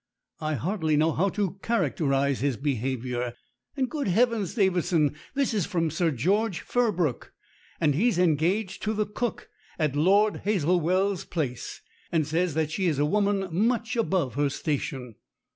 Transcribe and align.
"I 0.39 0.55
hardly 0.55 0.97
know 0.97 1.11
how 1.11 1.29
to 1.29 1.59
characterize 1.61 2.39
his 2.39 2.57
behavior, 2.57 3.35
and 3.77 3.87
good 3.87 4.07
heavens, 4.07 4.55
Davidson, 4.55 5.15
this 5.35 5.53
is 5.53 5.67
from 5.67 5.91
Sir 5.91 6.09
George 6.09 6.61
Firbrook, 6.61 7.31
and 7.79 7.93
he's 7.93 8.17
engaged 8.17 8.81
to 8.81 8.95
the 8.95 9.05
cook 9.05 9.51
at 9.77 9.95
Lord 9.95 10.37
Hazel 10.37 10.79
well's 10.81 11.23
place, 11.23 11.81
and 12.11 12.25
says 12.25 12.55
that 12.55 12.71
she 12.71 12.87
is 12.87 12.97
a 12.97 13.05
woman 13.05 13.47
much 13.51 13.95
above 13.95 14.33
her 14.33 14.49
station." 14.49 15.17